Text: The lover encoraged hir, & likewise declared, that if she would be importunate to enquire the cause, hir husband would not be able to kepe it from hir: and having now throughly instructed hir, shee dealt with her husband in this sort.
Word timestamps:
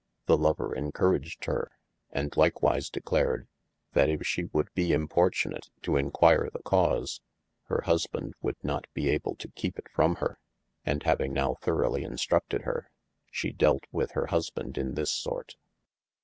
The 0.25 0.35
lover 0.35 0.73
encoraged 0.73 1.45
hir, 1.45 1.69
& 2.01 2.35
likewise 2.35 2.89
declared, 2.89 3.47
that 3.93 4.09
if 4.09 4.25
she 4.25 4.45
would 4.45 4.69
be 4.73 4.93
importunate 4.93 5.69
to 5.83 5.95
enquire 5.95 6.49
the 6.51 6.63
cause, 6.63 7.21
hir 7.67 7.81
husband 7.81 8.33
would 8.41 8.55
not 8.63 8.87
be 8.95 9.09
able 9.09 9.35
to 9.35 9.49
kepe 9.49 9.77
it 9.77 9.91
from 9.93 10.15
hir: 10.15 10.39
and 10.83 11.03
having 11.03 11.33
now 11.33 11.53
throughly 11.53 12.03
instructed 12.03 12.63
hir, 12.63 12.89
shee 13.29 13.51
dealt 13.51 13.83
with 13.91 14.13
her 14.13 14.25
husband 14.25 14.75
in 14.75 14.95
this 14.95 15.11
sort. 15.13 15.53